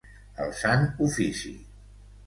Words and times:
El 0.45 0.55
sant 0.61 0.89
ofici. 1.09 1.57